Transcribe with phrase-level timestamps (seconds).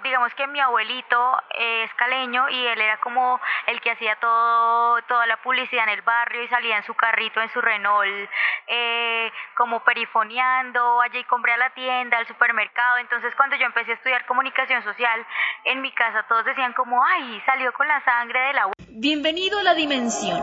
[0.00, 5.26] digamos que mi abuelito es caleño y él era como el que hacía todo, toda
[5.26, 8.28] la publicidad en el barrio y salía en su carrito, en su Renault,
[8.66, 12.98] eh, como perifoneando, allí compré a la tienda, al supermercado.
[12.98, 15.26] Entonces cuando yo empecé a estudiar comunicación social,
[15.64, 18.70] en mi casa todos decían como, ay, salió con la sangre de la...
[18.88, 20.42] Bienvenido a la dimensión,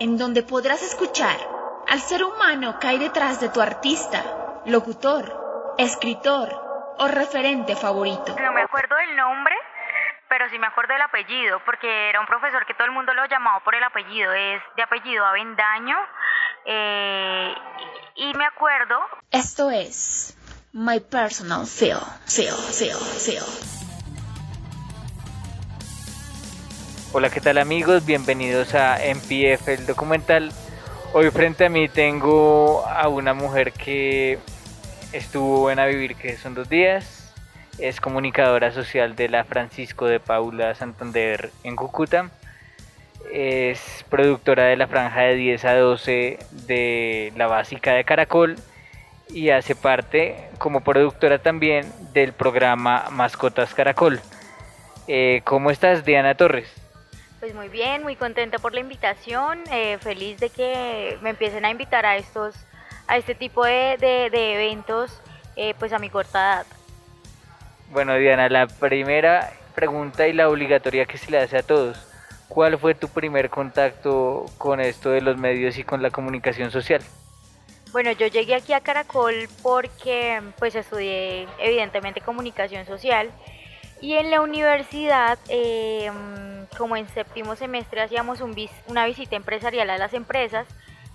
[0.00, 1.36] en donde podrás escuchar
[1.88, 4.22] al ser humano que hay detrás de tu artista,
[4.66, 6.67] locutor, escritor,
[6.98, 8.36] o referente favorito?
[8.40, 9.54] No me acuerdo del nombre,
[10.28, 13.24] pero sí me acuerdo del apellido, porque era un profesor que todo el mundo lo
[13.26, 15.96] llamaba por el apellido, es de apellido Avendaño,
[16.64, 17.54] eh,
[18.16, 18.98] y me acuerdo...
[19.30, 20.36] Esto es
[20.72, 23.44] My Personal Feel, Feel, Feel, Feel.
[27.12, 28.04] Hola, ¿qué tal amigos?
[28.04, 30.52] Bienvenidos a MPF, el documental.
[31.14, 34.38] Hoy frente a mí tengo a una mujer que
[35.12, 37.34] estuvo en A Vivir, que son dos días.
[37.78, 42.30] Es comunicadora social de la Francisco de Paula Santander en Cúcuta.
[43.32, 48.56] Es productora de la franja de 10 a 12 de la básica de Caracol
[49.28, 54.20] y hace parte como productora también del programa Mascotas Caracol.
[55.06, 56.72] Eh, ¿Cómo estás, Diana Torres?
[57.40, 61.70] Pues muy bien, muy contenta por la invitación, eh, feliz de que me empiecen a
[61.70, 62.56] invitar a estos
[63.08, 65.20] a este tipo de, de, eventos
[65.56, 66.66] eh, pues a mi corta edad.
[67.90, 72.06] Bueno Diana, la primera pregunta y la obligatoria que se le hace a todos,
[72.48, 77.02] ¿cuál fue tu primer contacto con esto de los medios y con la comunicación social?
[77.90, 83.30] Bueno, yo llegué aquí a Caracol porque pues estudié evidentemente comunicación social
[84.00, 88.54] y en la universidad, em, como en séptimo semestre hacíamos un
[88.86, 90.66] una visita empresarial a las empresas,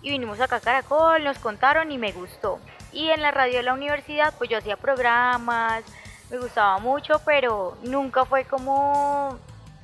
[0.03, 2.59] y vinimos acá a Caracol, nos contaron y me gustó.
[2.91, 5.83] Y en la radio de la universidad pues yo hacía programas,
[6.29, 9.39] me gustaba mucho, pero nunca fue como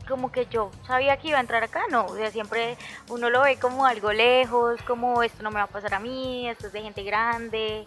[0.08, 2.78] como que yo sabía que iba a entrar acá, no, o sea, siempre
[3.10, 6.50] uno lo ve como algo lejos, como esto no me va a pasar a mí,
[6.50, 7.86] esto es de gente grande.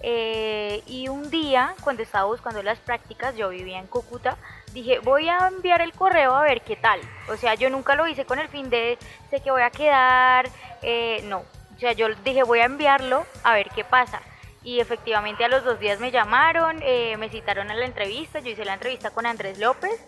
[0.00, 4.36] Eh, y un día, cuando estaba buscando las prácticas, yo vivía en Cúcuta,
[4.72, 7.00] dije, voy a enviar el correo a ver qué tal.
[7.28, 8.96] O sea, yo nunca lo hice con el fin de,
[9.30, 10.48] sé que voy a quedar,
[10.82, 11.42] eh, no,
[11.76, 14.20] o sea, yo dije, voy a enviarlo a ver qué pasa.
[14.64, 18.50] Y efectivamente a los dos días me llamaron, eh, me citaron a la entrevista, yo
[18.50, 20.04] hice la entrevista con Andrés López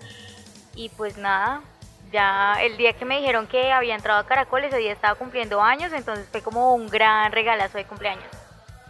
[0.75, 1.61] y pues nada,
[2.11, 5.63] ya el día que me dijeron que había entrado a Caracol, ese día estaba cumpliendo
[5.63, 8.27] años, entonces fue como un gran regalazo de cumpleaños.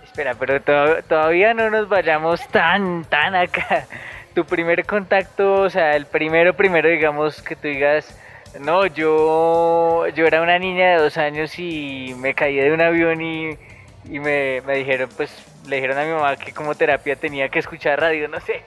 [0.02, 0.60] Espera, pero
[1.02, 3.86] todavía no nos vayamos tan, tan acá.
[4.34, 8.16] Tu primer contacto, o sea, el primero, primero, digamos, que tú digas,
[8.60, 13.20] no, yo, yo era una niña de dos años y me caí de un avión
[13.20, 13.58] y,
[14.04, 15.30] me, dijeron, pues,
[15.66, 18.62] le dijeron a mi mamá que como terapia tenía que escuchar radio, no sé.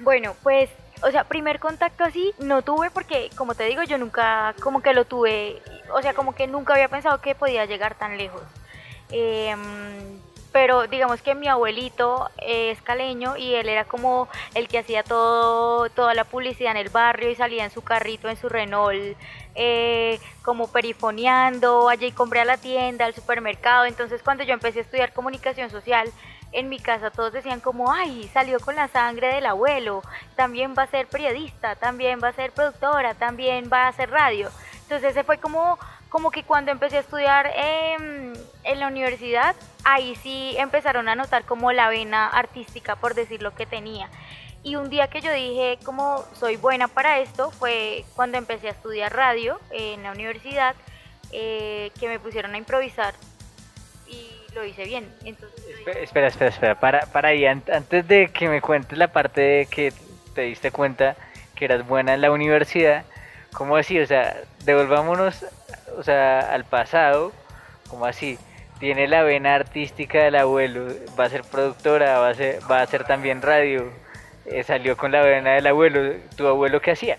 [0.00, 0.70] Bueno, pues,
[1.02, 4.94] o sea, primer contacto así no tuve porque, como te digo, yo nunca, como que
[4.94, 5.62] lo tuve,
[5.92, 8.42] o sea, como que nunca había pensado que podía llegar tan lejos.
[9.10, 9.54] Eh,
[10.52, 15.90] pero digamos que mi abuelito es caleño y él era como el que hacía todo,
[15.90, 19.16] toda la publicidad en el barrio y salía en su carrito, en su Renault,
[19.54, 23.84] eh, como perifoneando, allí compré a la tienda, al supermercado.
[23.84, 26.10] Entonces cuando yo empecé a estudiar comunicación social,
[26.52, 30.02] en mi casa todos decían como, ay, salió con la sangre del abuelo,
[30.34, 34.50] también va a ser periodista, también va a ser productora, también va a hacer radio.
[34.82, 39.54] Entonces ese fue como como que cuando empecé a estudiar en la universidad,
[39.84, 44.08] ahí sí empezaron a notar como la vena artística, por decir lo que tenía.
[44.62, 48.72] Y un día que yo dije como soy buena para esto fue cuando empecé a
[48.72, 50.74] estudiar radio en la universidad,
[51.32, 53.14] eh, que me pusieron a improvisar
[54.06, 55.12] y lo hice bien.
[55.24, 59.66] Entonces, espera, espera, espera, para, para ahí, antes de que me cuentes la parte de
[59.66, 59.92] que
[60.34, 61.16] te diste cuenta
[61.54, 63.04] que eras buena en la universidad,
[63.52, 63.98] ¿cómo así?
[64.00, 65.44] O sea, devolvámonos
[65.98, 67.32] o sea, al pasado,
[67.90, 68.38] como así,
[68.78, 70.86] tiene la vena artística del abuelo,
[71.18, 73.90] va a ser productora, va a ser, va a ser también radio,
[74.46, 77.18] eh, salió con la vena del abuelo, ¿tu abuelo qué hacía?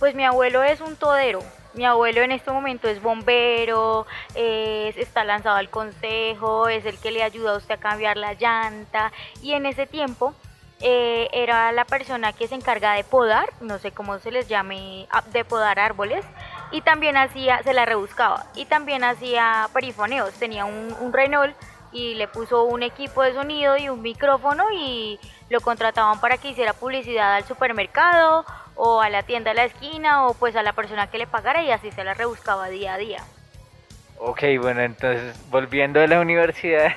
[0.00, 1.40] Pues mi abuelo es un todero,
[1.74, 7.22] mi abuelo en este momento es bombero, está lanzado al consejo, es el que le
[7.22, 9.12] ayuda a usted a cambiar la llanta
[9.42, 10.34] y en ese tiempo
[10.80, 15.06] eh, era la persona que se encarga de podar, no sé cómo se les llame,
[15.10, 16.24] ah, de podar árboles
[16.70, 21.56] y también hacía, se la rebuscaba y también hacía perifoneos, tenía un, un Renault
[21.92, 25.18] y le puso un equipo de sonido y un micrófono y
[25.48, 28.44] lo contrataban para que hiciera publicidad al supermercado
[28.76, 31.62] o a la tienda de la esquina o pues a la persona que le pagara
[31.62, 33.24] y así se la rebuscaba día a día.
[34.18, 36.92] Ok, bueno, entonces volviendo a la universidad.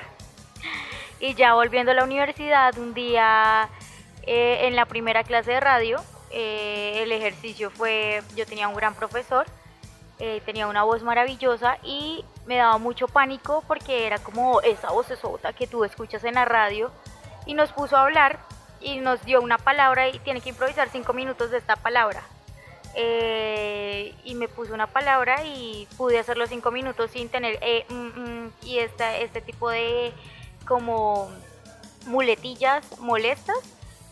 [1.20, 3.68] Y ya volviendo a la universidad, un día
[4.24, 6.02] eh, en la primera clase de radio
[6.34, 9.44] Eh, el ejercicio fue, yo tenía un gran profesor,
[10.24, 15.08] eh, tenía una voz maravillosa y me daba mucho pánico porque era como esa voz
[15.20, 16.92] sota que tú escuchas en la radio
[17.44, 18.38] y nos puso a hablar
[18.80, 22.22] y nos dio una palabra y tiene que improvisar cinco minutos de esta palabra.
[22.94, 27.84] Eh, y me puso una palabra y pude hacer los cinco minutos sin tener eh,
[27.88, 30.12] mm, mm, y este, este tipo de
[30.68, 31.32] como
[32.06, 33.58] muletillas molestas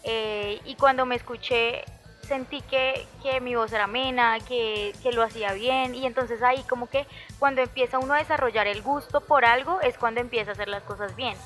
[0.03, 1.85] y cuando me escuché
[2.31, 6.63] sentí que, que mi voz era amena, que, que, lo hacía bien y entonces ahí
[6.69, 7.05] como que
[7.41, 10.85] cuando empieza uno a desarrollar el gusto por algo es cuando empieza a hacer las
[10.85, 11.37] cosas bien.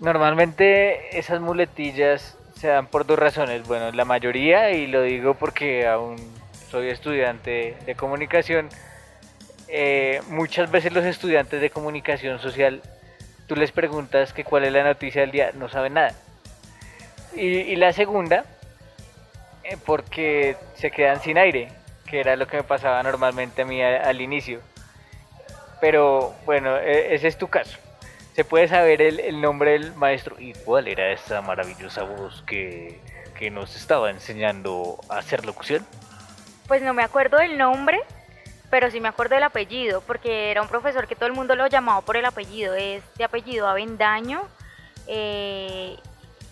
[0.00, 3.64] Normalmente esas muletillas se dan por dos razones.
[3.68, 6.16] Bueno, la mayoría, y lo digo porque aún
[6.68, 8.70] soy estudiante de comunicación,
[9.68, 12.82] eh, muchas veces los estudiantes de comunicación social,
[13.46, 16.12] tú les preguntas que cuál es la noticia del día, no saben nada.
[17.34, 18.44] Y, la segunda,
[19.78, 21.68] porque se quedan sin aire,
[22.06, 24.60] que era lo que me pasaba normalmente a mí al inicio.
[25.80, 27.78] Pero bueno, e, ese es tu caso.
[28.34, 33.00] ¿Se puede saber el, nombre del maestro y cuál era esa maravillosa voz que,
[33.38, 35.84] que nos estaba enseñando a hacer locución?
[36.68, 37.98] Pues no me acuerdo del nombre,
[38.70, 41.66] pero sí me acuerdo del apellido, porque era un profesor que todo el mundo lo
[41.66, 44.42] llamaba por el apellido, es de apellido Avendaño.
[45.08, 45.96] Eh,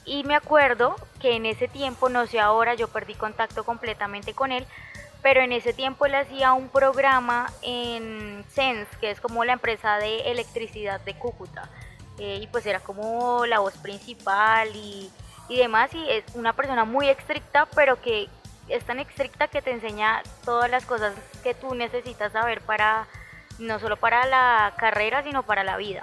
[0.09, 4.53] y me acuerdo que en ese tiempo, no sé ahora, yo perdí contacto completamente con
[4.53, 4.67] él,
[5.23, 9.99] pero en ese tiempo él hacía un programa en Sense, que es como la empresa
[9.99, 11.69] de electricidad de Cúcuta,
[12.19, 15.11] eh, y pues era como la voz principal y,
[15.49, 18.29] y demás, y es una persona muy estricta, pero que
[18.69, 23.07] es tan estricta que te enseña todas las cosas que tú necesitas saber para,
[23.59, 26.03] no solo para la carrera, sino para la vida.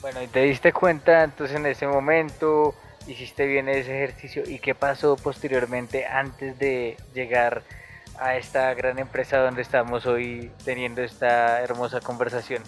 [0.00, 2.74] Bueno, y te diste cuenta entonces en ese momento,
[3.08, 7.62] hiciste bien ese ejercicio, ¿y qué pasó posteriormente antes de llegar
[8.18, 12.62] a esta gran empresa donde estamos hoy teniendo esta hermosa conversación?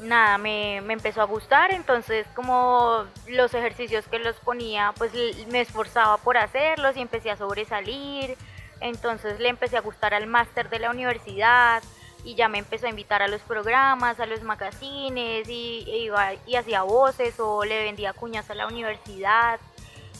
[0.00, 5.12] Nada, me, me, empezó a gustar, entonces como los ejercicios que los ponía, pues
[5.50, 8.36] me esforzaba por hacerlos y empecé a sobresalir,
[8.80, 11.82] entonces le empecé a gustar al máster de la universidad
[12.24, 16.56] y ya me empezó a invitar a los programas, a los magazines y, iba y
[16.56, 19.58] hacía voces o le vendía cuñas a la universidad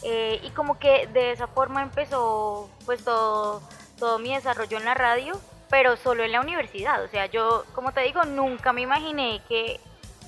[0.03, 3.63] eh, y como que de esa forma empezó pues todo
[4.01, 5.39] todo mi desarrollo en la radio,
[5.69, 7.05] pero solo en la universidad.
[7.05, 9.79] O sea, yo, como te digo, nunca me imaginé que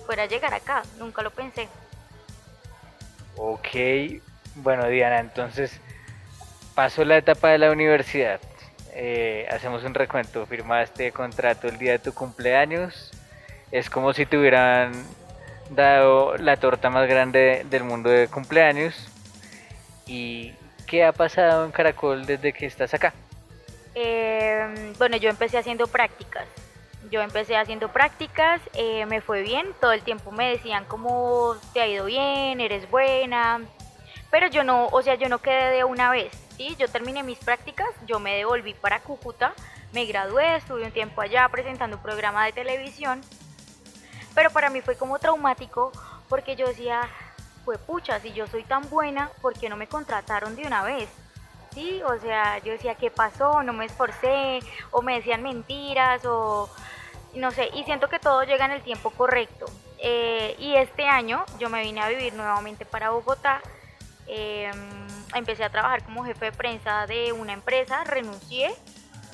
[0.07, 1.69] fuera a llegar acá, nunca lo pensé.
[3.37, 3.69] Ok,
[4.57, 5.81] bueno Diana, entonces
[6.75, 8.41] pasó la etapa de la universidad.
[8.95, 13.11] Eh, hacemos un recuento, firmaste contrato el día de tu cumpleaños.
[13.71, 14.93] Es como si te hubieran
[15.71, 19.09] dado la torta más grande del mundo de cumpleaños.
[20.07, 20.55] ¿Y
[20.87, 23.15] qué ha pasado en Caracol desde que estás acá?
[23.95, 26.47] Eh, bueno, yo empecé haciendo prácticas.
[27.11, 31.81] Yo empecé haciendo prácticas, eh, me fue bien, todo el tiempo me decían como te
[31.81, 33.61] ha ido bien, eres buena,
[34.31, 36.33] pero yo no, o sea, yo no quedé de una vez,
[36.63, 36.77] ¿sí?
[36.79, 39.53] Yo terminé mis prácticas, yo me devolví para Cúcuta,
[39.93, 43.21] me gradué, estuve un tiempo allá presentando un programa de televisión,
[44.35, 45.93] pero para mí fue como traumático
[46.29, 47.09] porque yo decía,
[47.65, 51.09] fue pucha, si yo soy tan buena, ¿por qué no me contrataron de una vez?
[51.75, 53.63] sí, o sea, yo decía, ¿qué pasó?
[53.63, 56.69] No me esforcé, o me decían mentiras, o
[57.35, 59.65] no sé, y siento que todo llega en el tiempo correcto.
[59.99, 63.63] Eh, y este año yo me vine a vivir nuevamente para Bogotá,
[64.27, 64.73] em,
[65.35, 68.75] empecé a trabajar como jefe de prensa de una empresa, renuncié,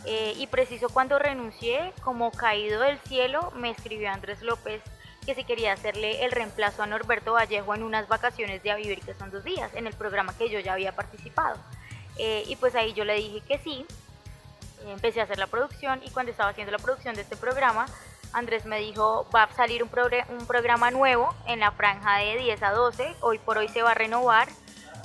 [0.05, 4.83] eh, y preciso cuando renuncié, como caído del cielo, me escribió Andrés López
[5.27, 9.01] que si quería hacerle el reemplazo a Norberto Vallejo en unas vacaciones de a vivir
[9.01, 11.59] que son dos días, en el programa que yo ya había participado.
[12.17, 13.85] Eh, y pues ahí yo le dije que sí,
[14.81, 17.85] eh, empecé a hacer la producción y cuando estaba haciendo la producción de este programa,
[18.33, 19.91] Andrés me dijo, va a salir un,
[20.31, 23.91] un programa nuevo en la franja de 10 a 12, hoy por hoy se va
[23.91, 24.49] a renovar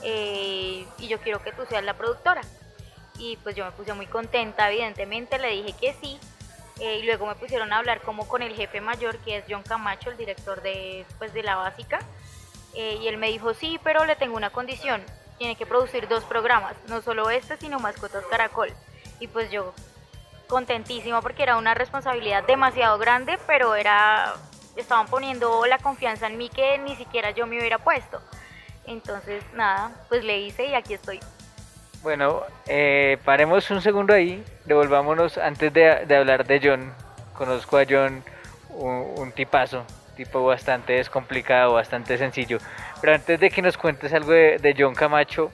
[0.03, 2.41] eh, y yo quiero que tú seas la productora.
[3.17, 6.19] Y pues yo me puse muy contenta, evidentemente, le dije que sí.
[6.79, 10.09] y luego me pusieron a hablar como con el jefe mayor, que es John Camacho,
[10.09, 11.99] el director de, pues, de la básica.
[12.73, 15.03] y él me dijo, sí, pero le tengo una condición
[15.37, 18.69] tiene que producir dos programas, no solo este, sino Mascotas Caracol.
[19.19, 19.73] Y pues yo
[20.47, 24.35] contentísima porque era una responsabilidad demasiado grande, pero era
[24.75, 28.21] estaban poniendo la confianza en mí que ni siquiera yo me hubiera puesto.
[28.85, 31.19] Entonces, nada, pues le hice y aquí estoy.
[32.01, 36.93] Bueno, eh, paremos un segundo ahí, devolvámonos antes de, de, hablar de John.
[37.33, 38.23] Conozco a John,
[38.71, 39.85] un, un tipazo,
[40.17, 42.57] tipo bastante descomplicado, bastante sencillo.
[42.99, 45.51] Pero antes de que nos cuentes algo de, John Camacho,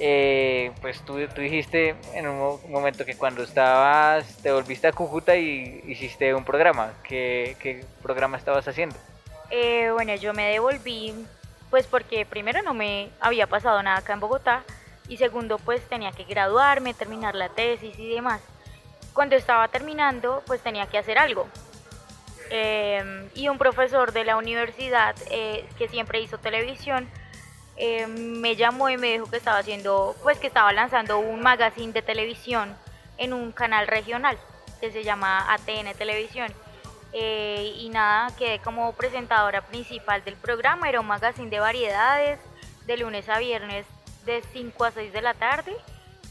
[0.00, 5.36] eh, pues tú, tú, dijiste en un momento que cuando estabas, te volviste a Cúcuta
[5.36, 6.92] y hiciste un programa.
[7.04, 8.96] ¿Qué, qué programa estabas haciendo?
[9.50, 11.14] Eh, bueno, yo me devolví
[11.70, 14.62] pues porque primero no me había pasado nada acá en Bogotá
[15.08, 18.40] y segundo pues tenía que graduarme, terminar la tesis y demás.
[19.12, 21.48] Cuando estaba terminando pues tenía que hacer algo.
[22.50, 27.08] Em, y un profesor de la universidad eh, que siempre hizo televisión
[27.76, 31.92] em, me llamó y me dijo que estaba haciendo pues que estaba lanzando un magazine
[31.92, 32.76] de televisión
[33.18, 34.38] en un canal regional
[34.80, 36.52] que se llama ATN Televisión
[37.18, 42.38] eh, y nada, quedé como presentadora principal del programa, era un magazine de variedades
[42.86, 43.86] de lunes a viernes
[44.26, 45.74] de 5 a 6 de la tarde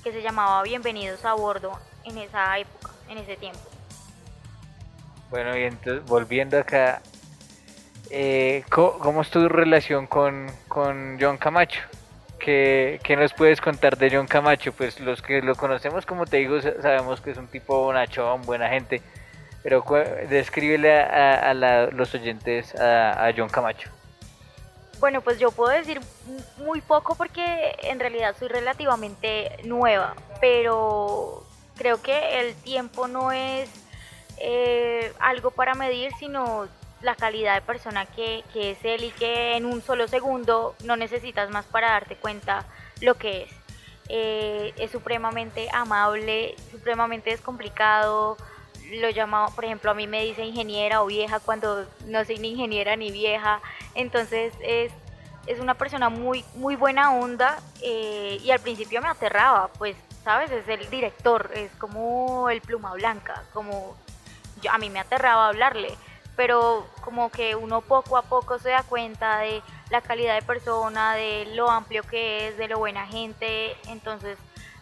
[0.03, 1.71] que se llamaba Bienvenidos a Bordo
[2.03, 3.61] en esa época, en ese tiempo.
[5.31, 7.01] Bueno, y entonces volviendo acá,
[8.11, 11.81] eh, ¿cómo, es tu relación con, con John Camacho?
[12.37, 14.71] ¿Qué, ¿Qué, nos puedes contar de John Camacho?
[14.71, 18.69] Pues los que lo conocemos, como te digo, sabemos que es un tipo bonachón, buena
[18.69, 19.01] gente
[19.65, 19.83] pero
[20.29, 21.51] descríbele a,
[21.91, 23.89] los oyentes a, John Camacho.
[24.99, 25.99] Bueno, pues yo puedo decir
[26.57, 31.43] muy poco porque en realidad soy relativamente nueva, pero
[31.75, 33.67] creo que el tiempo no es
[34.37, 36.67] eh, algo para medir, sino
[37.01, 41.49] la calidad de persona que, es él y que en un solo segundo no necesitas
[41.49, 42.67] más para darte cuenta
[43.01, 43.51] lo que es.
[44.09, 48.37] Eh, es supremamente amable, supremamente descomplicado,
[48.91, 52.51] lo llamo, por ejemplo, a mí me dice ingeniera o vieja cuando no soy ni
[52.51, 53.61] ingeniera ni vieja.
[53.93, 54.91] Entonces es,
[55.47, 60.51] es una persona muy, muy buena onda eh, y al principio me aterraba, pues, ¿sabes?
[60.51, 63.95] Es el director, es como el pluma blanca, como
[64.69, 65.95] a mí me aterraba hablarle,
[66.35, 71.15] pero como que uno poco a poco se da cuenta de la calidad de persona,
[71.15, 74.37] de lo amplio que es, de lo buena gente, entonces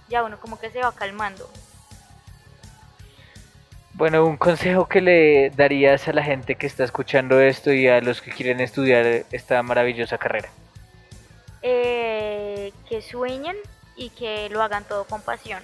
[0.07, 1.49] ya uno como que se va calmando.
[3.95, 8.01] Bueno, un consejo que le darías a la gente que está escuchando esto y a
[8.01, 10.49] los que quieren estudiar esta maravillosa carrera.
[11.61, 13.55] Eh, que sueñen
[13.95, 15.61] y que lo hagan todo con pasión.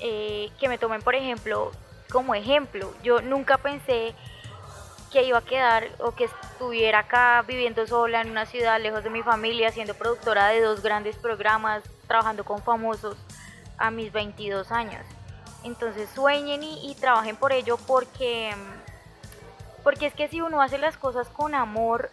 [0.00, 1.72] Eh, que me tomen, por ejemplo,
[2.10, 2.94] como ejemplo.
[3.02, 4.14] Yo nunca pensé
[5.12, 9.10] que iba a quedar o que estuviera acá viviendo sola en una ciudad lejos de
[9.10, 13.18] mi familia, siendo productora de dos grandes programas, trabajando con famosos
[13.76, 15.04] a mis 22 años.
[15.68, 18.54] Entonces sueñen y, trabajen por ello porque,
[19.84, 22.08] porque es que si uno hace las cosas con amor,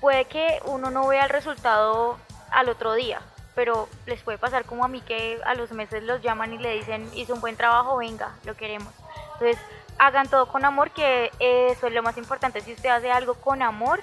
[0.00, 2.16] puede que uno no vea el resultado
[2.50, 3.20] al otro día,
[3.54, 6.72] pero les puede pasar como a mí que a los meses los llaman y le
[6.72, 8.92] dicen, hizo un buen trabajo, venga, lo queremos.
[9.34, 9.58] Entonces
[9.98, 12.62] hagan todo con amor, que eso es lo más importante.
[12.62, 14.00] Si usted hace algo con amor,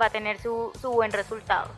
[0.00, 1.68] va a tener su, su buen resultado.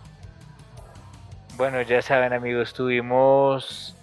[1.57, 3.97] Bueno, ya saben amigos, tuvimos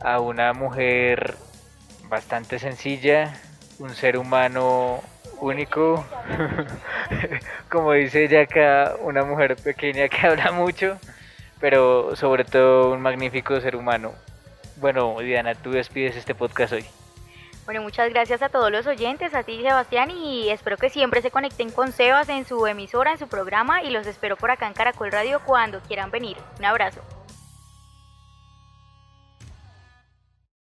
[0.00, 1.36] a una mujer
[2.12, 3.32] bastante sencilla,
[3.78, 5.00] un ser humano
[5.40, 6.04] único,
[7.70, 10.98] como dice ella acá, una mujer pequeña que habla mucho,
[11.58, 14.12] pero sobre todo un magnífico ser humano.
[14.76, 16.84] Bueno, Diana, tú despides este podcast hoy.
[17.64, 21.30] Bueno, muchas gracias a todos los oyentes, a ti Sebastián, y espero que siempre se
[21.30, 24.74] conecten con Sebas en su emisora, en su programa, y los espero por acá en
[24.74, 26.36] Caracol Radio cuando quieran venir.
[26.58, 27.00] Un abrazo.